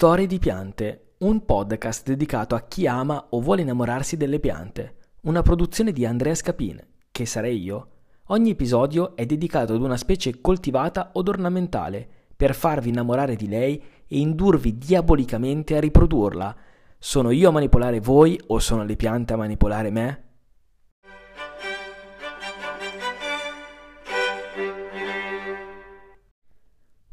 [0.00, 4.94] Storie di piante, un podcast dedicato a chi ama o vuole innamorarsi delle piante.
[5.24, 7.88] Una produzione di Andrea Scapin, che sarei io.
[8.28, 13.76] Ogni episodio è dedicato ad una specie coltivata od ornamentale, per farvi innamorare di lei
[14.06, 16.56] e indurvi diabolicamente a riprodurla.
[16.98, 20.29] Sono io a manipolare voi o sono le piante a manipolare me?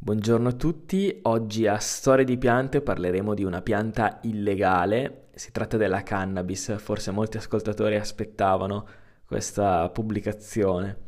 [0.08, 5.76] Buongiorno a tutti, oggi a Storie di piante parleremo di una pianta illegale, si tratta
[5.76, 8.88] della cannabis, forse molti ascoltatori aspettavano
[9.26, 11.00] questa pubblicazione.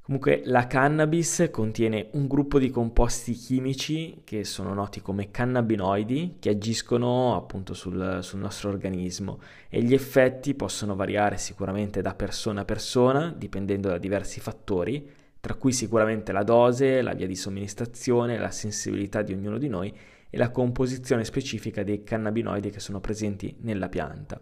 [0.00, 6.48] Comunque la cannabis contiene un gruppo di composti chimici che sono noti come cannabinoidi che
[6.48, 9.38] agiscono appunto sul, sul nostro organismo.
[9.68, 15.56] E gli effetti possono variare sicuramente da persona a persona dipendendo da diversi fattori tra
[15.56, 19.94] cui sicuramente la dose, la via di somministrazione, la sensibilità di ognuno di noi
[20.30, 24.40] e la composizione specifica dei cannabinoidi che sono presenti nella pianta.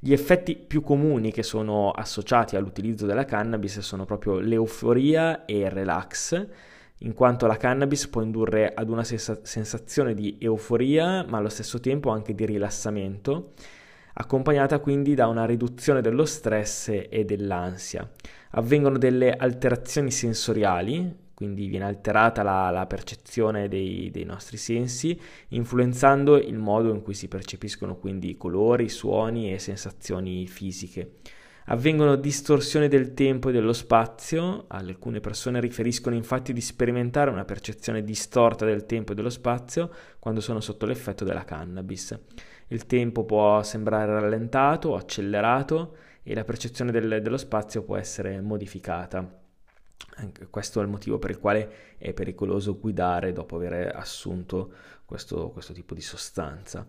[0.00, 5.70] Gli effetti più comuni che sono associati all'utilizzo della cannabis sono proprio l'euforia e il
[5.70, 6.44] relax,
[6.98, 12.10] in quanto la cannabis può indurre ad una sensazione di euforia, ma allo stesso tempo
[12.10, 13.52] anche di rilassamento,
[14.14, 18.10] accompagnata quindi da una riduzione dello stress e dell'ansia
[18.52, 26.36] avvengono delle alterazioni sensoriali, quindi viene alterata la, la percezione dei, dei, nostri sensi, influenzando
[26.36, 31.14] il modo in cui si percepiscono quindi colori, suoni e sensazioni fisiche.
[31.66, 38.02] Avvengono distorsioni del tempo e dello spazio, alcune persone riferiscono infatti di sperimentare una percezione
[38.02, 42.18] distorta del tempo e dello spazio quando sono sotto l'effetto della cannabis.
[42.68, 48.40] Il tempo può sembrare rallentato o accelerato e la percezione del, dello spazio può essere
[48.40, 49.40] modificata.
[50.16, 54.72] Anche questo è il motivo per il quale è pericoloso guidare dopo aver assunto
[55.04, 56.86] questo, questo tipo di sostanza.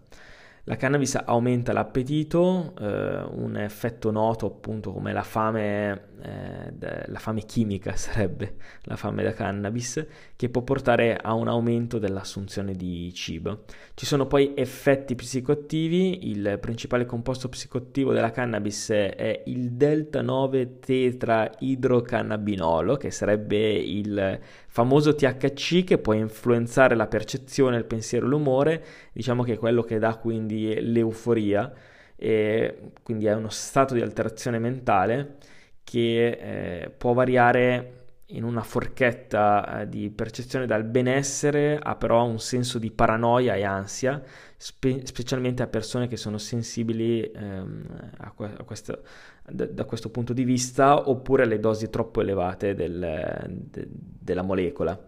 [0.65, 6.71] La cannabis aumenta l'appetito, eh, un effetto noto appunto come la fame, eh,
[7.07, 10.07] la fame chimica sarebbe la fame da cannabis,
[10.37, 13.65] che può portare a un aumento dell'assunzione di cibo.
[13.93, 20.79] Ci sono poi effetti psicoattivi, il principale composto psicoattivo della cannabis è il delta 9
[20.79, 24.39] tetraidrocannabinolo, che sarebbe il
[24.73, 29.83] famoso THC che può influenzare la percezione, il pensiero e l'umore, diciamo che è quello
[29.83, 31.71] che dà quindi l'euforia,
[32.15, 35.37] e quindi è uno stato di alterazione mentale
[35.83, 42.39] che eh, può variare in una forchetta eh, di percezione dal benessere a però un
[42.39, 44.23] senso di paranoia e ansia,
[44.57, 49.03] spe- specialmente a persone che sono sensibili ehm, a, que- a questo,
[49.49, 54.99] da, questo punto di vista oppure alle dosi troppo elevate del, de- della molecola.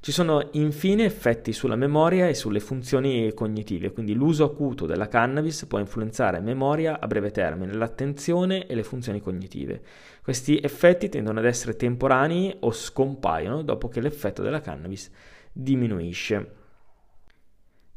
[0.00, 5.66] Ci sono infine effetti sulla memoria e sulle funzioni cognitive, quindi l'uso acuto della cannabis
[5.66, 9.82] può influenzare memoria a breve termine, l'attenzione e le funzioni cognitive.
[10.22, 15.10] Questi effetti tendono ad essere temporanei o scompaiono dopo che l'effetto della cannabis
[15.52, 16.57] diminuisce.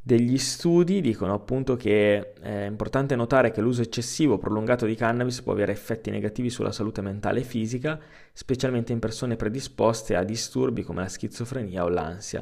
[0.03, 5.53] Degli studi dicono appunto che è importante notare che l'uso eccessivo prolungato di cannabis può
[5.53, 8.00] avere effetti negativi sulla salute mentale e fisica,
[8.34, 12.41] specialmente in persone predisposte a disturbi come la schizofrenia o l'ansia.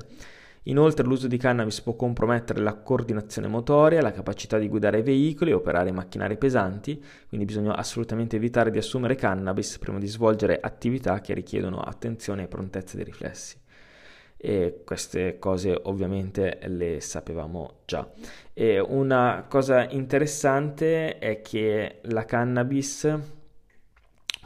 [0.64, 5.56] Inoltre l'uso di cannabis può compromettere la coordinazione motoria, la capacità di guidare veicoli e
[5.56, 11.34] operare macchinari pesanti, quindi bisogna assolutamente evitare di assumere cannabis prima di svolgere attività che
[11.34, 13.58] richiedono attenzione e prontezza dei riflessi
[14.42, 18.10] e queste cose ovviamente le sapevamo già.
[18.54, 23.20] E una cosa interessante è che la cannabis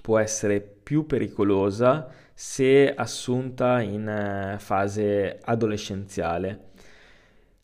[0.02, 6.72] può essere più pericolosa se assunta in eh, fase adolescenziale.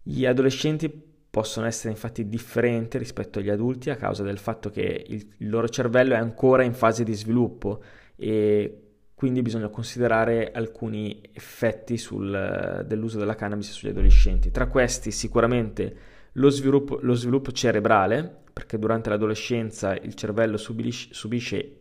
[0.03, 5.34] Gli adolescenti possono essere infatti differenti rispetto agli adulti a causa del fatto che il,
[5.50, 7.81] loro cervello è ancora in fase di sviluppo
[8.16, 8.89] e
[9.19, 14.50] quindi bisogna considerare alcuni effetti sul, dell'uso della cannabis sugli adolescenti.
[14.50, 15.97] Tra questi sicuramente
[16.31, 21.79] lo sviluppo, lo sviluppo cerebrale, perché durante l'adolescenza il cervello subisce, subisce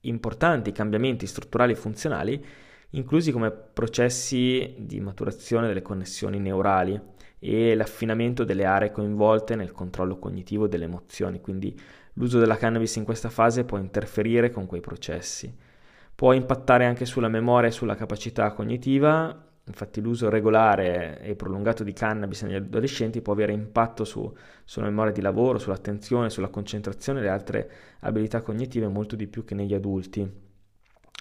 [0.00, 2.44] importanti cambiamenti strutturali e funzionali,
[2.90, 7.00] inclusi come processi di maturazione delle connessioni neurali
[7.38, 11.72] e l'affinamento delle aree coinvolte nel controllo cognitivo delle emozioni, quindi
[12.14, 15.68] l'uso della cannabis in questa fase può interferire con quei processi
[16.20, 19.34] può impattare anche sulla memoria e sulla capacità cognitiva.
[19.64, 24.30] Infatti l'uso regolare e prolungato di cannabis negli adolescenti può avere impatto su,
[24.62, 27.70] sulla memoria di lavoro, sull'attenzione, sulla concentrazione e le altre
[28.00, 30.49] abilità cognitive molto di più che negli adulti.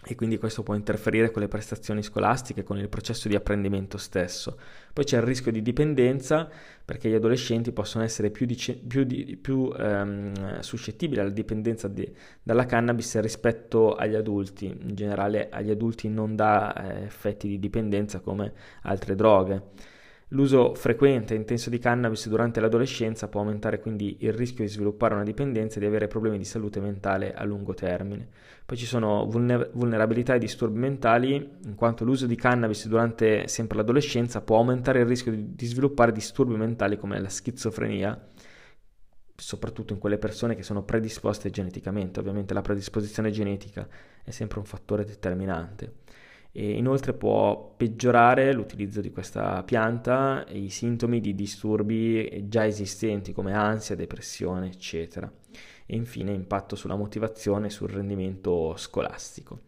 [0.06, 4.58] E quindi questo può interferire con le prestazioni scolastiche, con il processo di apprendimento stesso.
[4.94, 6.50] Poi c'è il rischio di dipendenza
[6.86, 12.10] perché gli adolescenti possono essere più, dice- più, di- più ehm, suscettibili alla dipendenza di-
[12.42, 14.66] dalla cannabis rispetto agli adulti.
[14.68, 18.54] In generale agli adulti non dà eh, effetti di dipendenza come
[18.84, 19.64] altre droghe.
[20.34, 25.16] L'uso frequente e intenso di cannabis durante l'adolescenza può aumentare quindi il rischio di sviluppare
[25.16, 28.28] una dipendenza e di avere problemi di salute mentale a lungo termine.
[28.64, 33.78] Poi ci sono vulner- vulnerabilità e disturbi mentali, in quanto l'uso di cannabis durante sempre
[33.78, 38.28] l'adolescenza può aumentare il rischio di sviluppare disturbi mentali come la schizofrenia,
[39.36, 42.20] soprattutto in quelle persone che sono predisposte geneticamente.
[42.20, 43.88] Ovviamente la predisposizione genetica
[44.24, 45.92] è sempre un fattore determinante.
[46.52, 53.34] E inoltre può peggiorare l'utilizzo di questa pianta e i sintomi di disturbi già esistenti
[53.34, 55.32] come ansia, depressione, eccetera.
[55.86, 59.62] E infine impatto sulla motivazione e sul rendimento scolastico.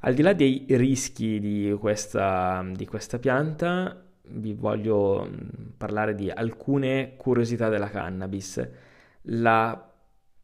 [0.00, 5.28] Al di là dei rischi di questa, di questa pianta, vi voglio
[5.76, 8.66] parlare di alcune curiosità della cannabis.
[9.22, 9.92] La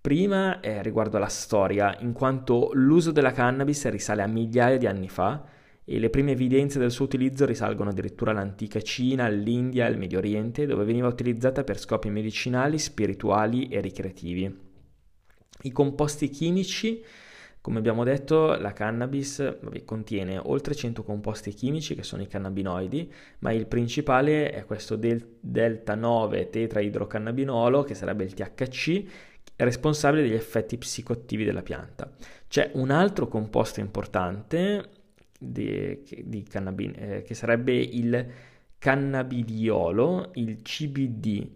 [0.01, 5.09] prima è riguardo alla storia, in quanto l'uso della cannabis risale a migliaia di anni
[5.09, 5.43] fa
[5.85, 10.19] e le prime evidenze del suo utilizzo risalgono addirittura all'antica Cina, all'India e al Medio
[10.19, 14.73] Oriente, dove veniva utilizzata per scopi medicinali, spirituali e ricreativi.
[15.63, 17.03] I composti chimici,
[17.61, 23.13] come abbiamo detto, la cannabis vabbè, contiene oltre 100 composti chimici che sono i cannabinoidi,
[23.41, 29.05] ma il principale è questo del- delta 9 tetraidrocannabinolo, che sarebbe il THC,
[29.57, 32.11] responsabile degli effetti psicoattivi della pianta.
[32.49, 35.04] C'è un altro composto importante
[35.45, 38.27] di, di cannabin, eh, che sarebbe il
[38.79, 41.49] cannabidiolo, il CBD,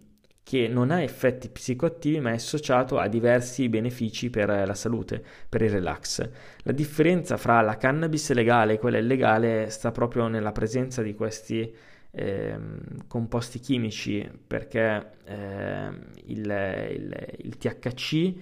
[0.49, 5.61] che non ha effetti psicoattivi ma è associato a diversi benefici per la salute, per
[5.61, 6.27] il relax.
[6.63, 11.71] La differenza fra la cannabis legale e quella illegale sta proprio nella presenza di questi
[12.11, 12.57] eh,
[13.07, 15.89] composti chimici perché eh,
[16.25, 16.39] il,
[16.95, 18.33] il, il THC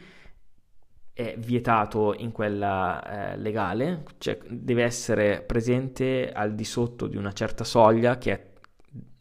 [1.18, 7.32] è vietato in quella eh, legale, cioè deve essere presente al di sotto di una
[7.32, 8.46] certa soglia che è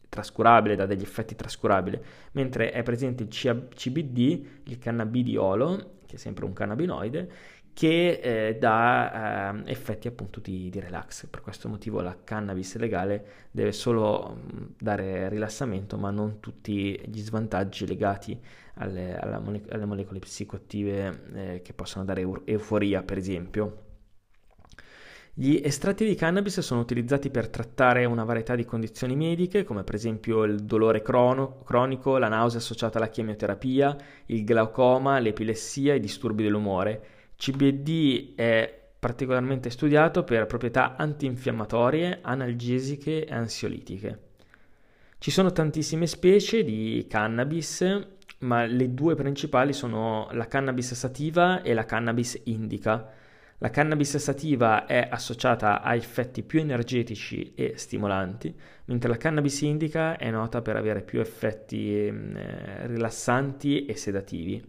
[0.07, 1.99] trascurabile, dà degli effetti trascurabili,
[2.33, 7.31] mentre è presente il CBD, il cannabidiolo, che è sempre un cannabinoide,
[7.77, 11.27] che eh, dà eh, effetti appunto di, di, relax.
[11.27, 14.41] Per questo motivo la cannabis legale deve solo
[14.79, 18.35] dare rilassamento, ma non tutti gli svantaggi legati
[18.77, 23.83] alle, mole- alle molecole psicoattive eh, che possono dare eu- euforia, per esempio.
[25.35, 29.93] Gli estratti di cannabis sono utilizzati per trattare una varietà di condizioni mediche, come per
[29.93, 33.95] esempio il dolore crono, cronico, la nausea associata alla chemioterapia,
[34.25, 43.25] il glaucoma, l'epilessia e i disturbi dell'umore CBD è particolarmente studiato per proprietà antinfiammatorie, analgesiche
[43.25, 44.19] e ansiolitiche.
[45.19, 48.05] Ci sono tantissime specie di cannabis,
[48.39, 53.13] ma le due principali sono la cannabis sativa e la cannabis indica.
[53.59, 58.53] La cannabis sativa è associata a effetti più energetici e stimolanti,
[58.85, 64.63] mentre la cannabis indica è nota per avere più effetti eh, rilassanti e sedativi.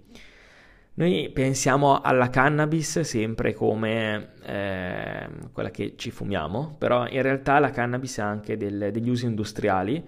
[0.99, 7.71] Noi pensiamo alla cannabis sempre come eh, quella che ci fumiamo, però in realtà la
[7.71, 10.05] cannabis ha anche del, degli usi industriali.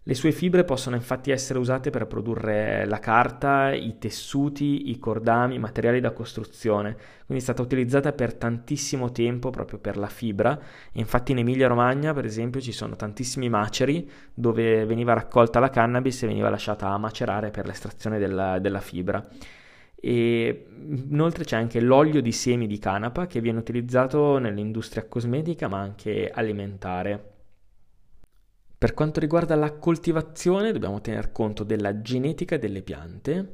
[0.00, 5.56] Le sue fibre possono infatti essere usate per produrre la carta, i tessuti, i cordami,
[5.56, 6.94] i materiali da costruzione,
[7.26, 10.56] quindi è stata utilizzata per tantissimo tempo proprio per la fibra.
[10.92, 16.22] Infatti in Emilia Romagna, per esempio, ci sono tantissimi maceri dove veniva raccolta la cannabis
[16.22, 19.26] e veniva lasciata a macerare per l'estrazione della, della fibra.
[20.00, 20.66] E
[21.08, 26.30] inoltre c'è anche l'olio di semi di canapa che viene utilizzato nell'industria cosmetica ma anche
[26.30, 27.34] alimentare.
[28.78, 33.52] Per quanto riguarda la coltivazione dobbiamo tener conto della genetica delle piante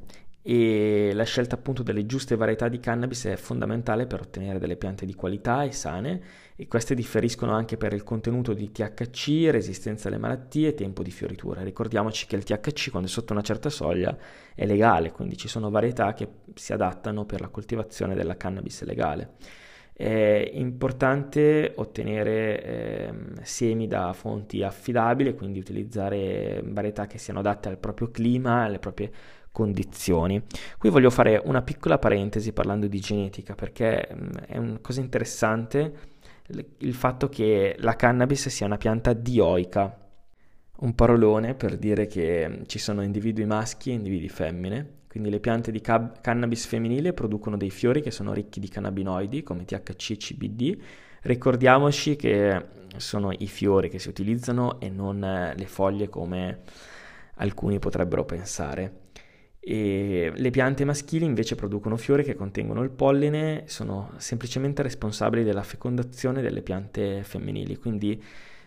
[0.48, 5.04] e la scelta appunto delle giuste varietà di cannabis è fondamentale per ottenere delle piante
[5.04, 6.22] di qualità e sane
[6.54, 11.10] e queste differiscono anche per il contenuto di THC, resistenza alle malattie e tempo di
[11.10, 11.64] fioritura.
[11.64, 14.16] Ricordiamoci che il THC quando è sotto una certa soglia
[14.54, 19.30] è legale, quindi ci sono varietà che si adattano per la coltivazione della cannabis legale.
[19.92, 27.78] È importante ottenere eh, semi da fonti affidabili, quindi utilizzare varietà che siano adatte al
[27.78, 29.10] proprio clima, alle proprie
[29.56, 30.42] condizioni.
[30.76, 36.14] Qui voglio fare una piccola parentesi parlando di genetica perché mm, è una cosa interessante
[36.78, 39.98] il fatto che la cannabis sia una pianta dioica,
[40.80, 45.72] un parolone per dire che ci sono individui maschi e individui femmine, Quindi le piante
[45.72, 50.16] di cab- cannabis femminile producono dei fiori che sono ricchi di cannabinoidi come THC e
[50.18, 50.78] CBD.
[51.22, 52.62] Ricordiamoci che
[52.98, 55.18] sono i fiori che si utilizzano e non
[55.56, 56.60] le foglie come
[57.36, 59.05] alcuni potrebbero pensare.
[59.68, 65.64] E le piante maschili invece producono fiori che contengono il polline, sono semplicemente responsabili della
[65.64, 68.22] fecondazione delle piante femminili, quindi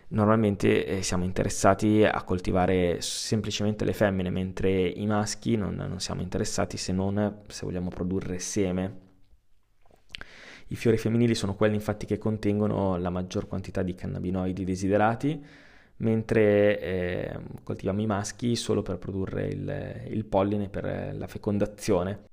[0.08, 6.20] normalmente eh, siamo interessati a coltivare semplicemente le femmine, mentre i maschi non, non siamo
[6.20, 8.98] interessati se non se vogliamo produrre seme.
[10.66, 15.42] I fiori femminili sono quelli infatti che contengono la maggior quantità di cannabinoidi desiderati,
[16.00, 22.28] mentre eh, coltiviamo i maschi solo per produrre il, il polline per la fecondazione.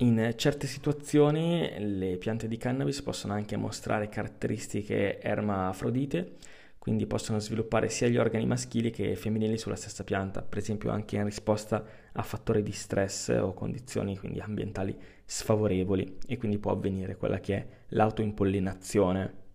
[0.00, 6.36] In certe situazioni le piante di cannabis possono anche mostrare caratteristiche ermafrodite,
[6.78, 11.16] quindi possono sviluppare sia gli organi maschili che femminili sulla stessa pianta, per esempio anche
[11.16, 17.16] in risposta a fattori di stress o condizioni quindi ambientali sfavorevoli e quindi può avvenire
[17.16, 19.46] quella che è l'autoimpollinazione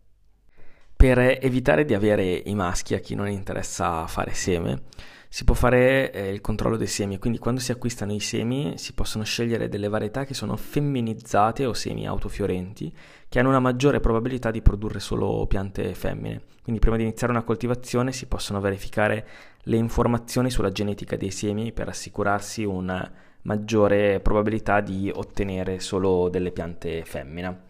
[1.03, 4.83] per evitare di avere i maschi a chi non interessa fare seme,
[5.27, 8.93] si può fare eh, il controllo dei semi, quindi quando si acquistano i semi si
[8.93, 12.89] possono scegliere delle varietà che sono femminizzate o semi autofiorenti,
[13.27, 16.41] che hanno una maggiore probabilità di produrre solo piante femmine.
[16.63, 19.27] Quindi prima di iniziare una coltivazione si possono verificare
[19.63, 26.51] le informazioni sulla genetica dei semi per assicurarsi una maggiore probabilità di ottenere solo delle
[26.53, 27.62] piante femmina.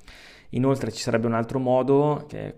[0.55, 2.55] Inoltre ci sarebbe un altro modo, che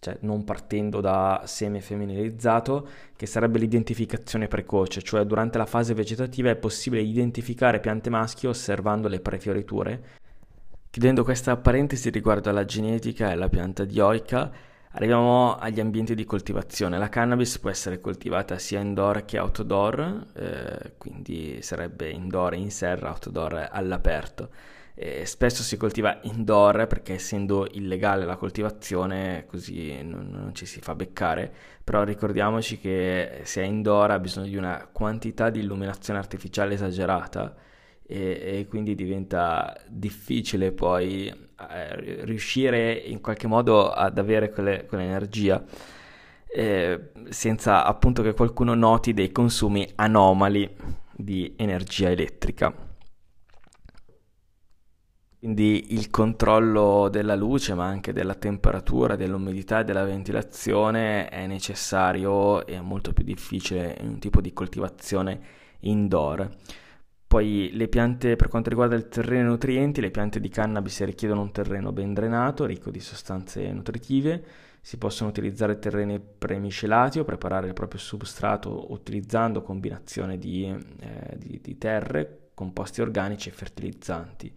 [0.00, 6.50] cioè non partendo da seme femminilizzato, che sarebbe l'identificazione precoce, cioè durante la fase vegetativa
[6.50, 10.02] è possibile identificare piante maschi osservando le prefioriture.
[10.90, 14.50] Chiudendo questa parentesi riguardo alla genetica e alla pianta dioica,
[14.90, 16.98] arriviamo agli ambienti di coltivazione.
[16.98, 23.10] La cannabis può essere coltivata sia indoor che outdoor, eh, quindi sarebbe indoor in serra,
[23.10, 24.50] outdoor all'aperto.
[25.00, 30.80] Eh, spesso si coltiva indoor perché essendo illegale la coltivazione così non, non, ci si
[30.80, 31.52] fa beccare,
[31.84, 37.54] però ricordiamoci che se è indoor ha bisogno di una quantità di illuminazione artificiale esagerata
[38.04, 45.62] e, e quindi diventa difficile poi eh, riuscire in qualche modo ad avere quelle, quell'energia.
[46.50, 50.68] Eh, senza appunto che qualcuno noti dei consumi anomali
[51.14, 52.87] di energia elettrica.
[55.38, 62.66] Quindi il controllo della luce, ma anche della temperatura, dell'umidità e della ventilazione è necessario
[62.66, 65.40] e molto più difficile in un tipo di coltivazione
[65.80, 66.50] indoor.
[67.28, 71.42] Poi le piante, per quanto riguarda il terreno e nutrienti, le piante di cannabis richiedono
[71.42, 74.42] un terreno ben drenato, ricco di sostanze nutritive.
[74.80, 81.60] Si possono utilizzare terreni premiscelati o preparare il proprio substrato utilizzando combinazione di, eh, di,
[81.62, 84.52] di terre, composti organici e fertilizzanti.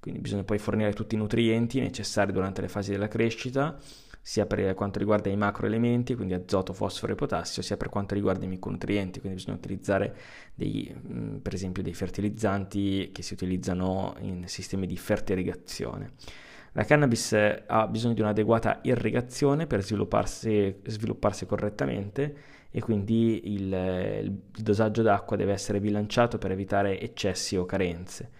[0.00, 3.78] Quindi bisogna poi fornire tutti i nutrienti necessari durante le fasi della crescita,
[4.22, 8.44] sia per quanto riguarda i macroelementi, quindi azoto, fosforo e potassio, sia per quanto riguarda
[8.46, 10.16] i micronutrienti, quindi bisogna utilizzare
[10.54, 16.12] dei, mm, per esempio dei fertilizzanti che si utilizzano in sistemi di fertirrigazione.
[16.72, 17.32] La cannabis
[17.66, 22.36] ha bisogno di un'adeguata irrigazione per svilupparsi, svilupparsi correttamente
[22.70, 23.72] e quindi il,
[24.22, 28.30] il dosaggio d'acqua deve essere bilanciato per evitare eccessi o carenze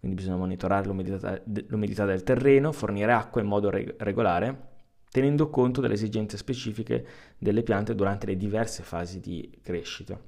[0.00, 4.68] quindi bisogna monitorare l'umidità, del terreno, fornire acqua in modo reg- regolare,
[5.10, 10.18] tenendo conto delle esigenze specifiche delle piante durante le diverse fasi di crescita.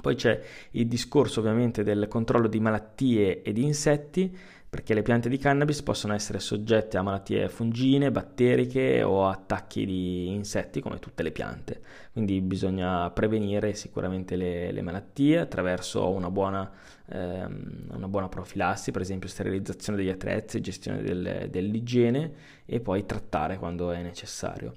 [0.00, 0.40] Poi c'è
[0.72, 4.36] il discorso ovviamente del controllo di malattie e di insetti,
[4.70, 10.28] perché le piante di cannabis possono essere soggette a malattie fungine, batteriche o attacchi di
[10.28, 11.80] insetti come tutte le piante.
[12.12, 16.70] Quindi bisogna prevenire sicuramente le, le malattie attraverso una buona,
[17.06, 22.32] ehm, una buona, profilassi, per esempio sterilizzazione degli attrezzi, gestione del, dell'igiene
[22.66, 24.74] e poi trattare quando è necessario.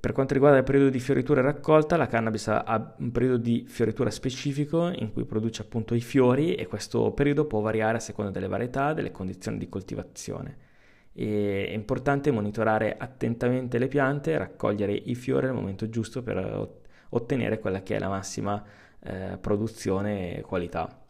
[0.00, 3.64] Per quanto riguarda il periodo di fioritura e raccolta, la cannabis ha un periodo di
[3.66, 8.30] fioritura specifico in cui produce appunto i fiori e questo periodo può variare a seconda
[8.30, 10.56] delle varietà, delle condizioni di coltivazione.
[11.12, 16.70] E è importante monitorare attentamente le piante e raccogliere i fiori al momento giusto per
[17.10, 18.62] ottenere quella che è la massima
[19.00, 21.03] eh, produzione e qualità.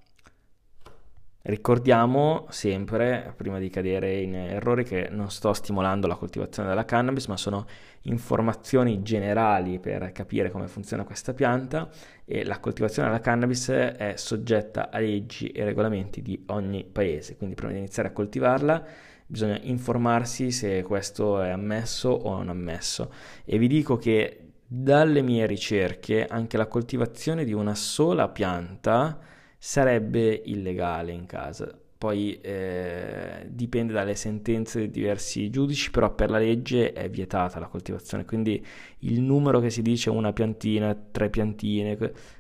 [1.47, 7.27] Ricordiamo sempre, prima di cadere in errori, che non sto stimolando la coltivazione della cannabis,
[7.27, 7.67] ma sono
[8.05, 11.91] informazioni generali per capire come funziona questa pianta
[12.25, 17.37] e la coltivazione della cannabis è soggetta a leggi e regolamenti di ogni paese.
[17.37, 18.83] Quindi prima di iniziare a coltivarla
[19.27, 23.13] bisogna informarsi se questo è ammesso o non ammesso.
[23.45, 29.33] E vi dico che dalle mie ricerche anche la coltivazione di una sola pianta
[29.65, 31.75] sarebbe illegale in casa.
[31.97, 37.69] Poi eh, dipende dalle sentenze di diversi giudici, però per la legge è vietata la
[37.69, 38.63] coltivazione, quindi
[38.99, 41.97] il numero che si dice una piantina, tre piantine,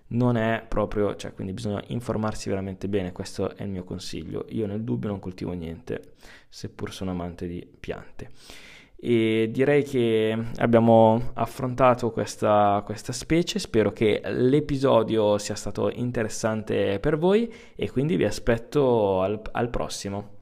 [0.08, 4.44] non è proprio, cioè quindi bisogna informarsi veramente bene, questo è il mio consiglio.
[4.50, 6.16] Io nel dubbio non coltivo niente,
[6.50, 8.28] seppur sono amante di piante
[9.06, 17.18] e direi che abbiamo affrontato questa, questa specie, spero che l'episodio sia stato interessante per
[17.18, 20.33] voi e quindi vi aspetto al, al prossimo.